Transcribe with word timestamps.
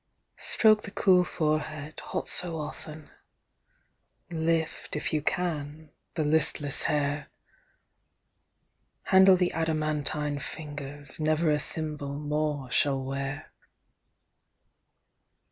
Stroke 0.39 0.81
the 0.81 0.89
cool 0.89 1.23
forehead, 1.23 1.99
hot 1.99 2.27
so 2.27 2.55
often, 2.57 3.11
Lift, 4.31 4.95
if 4.95 5.13
you 5.13 5.21
can, 5.21 5.91
the 6.15 6.25
listless 6.25 6.81
hair; 6.89 7.29
Handle 9.03 9.35
the 9.35 9.51
adamantine 9.53 10.39
fingers 10.39 11.19
Never 11.19 11.51
a 11.51 11.59
thimble 11.59 12.15
more 12.15 12.71
shall 12.71 12.99
wear. 13.03 13.51